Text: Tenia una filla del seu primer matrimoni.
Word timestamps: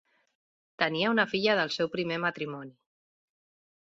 Tenia 0.83 1.11
una 1.15 1.27
filla 1.33 1.57
del 1.59 1.71
seu 1.75 1.91
primer 1.97 2.21
matrimoni. 2.25 2.73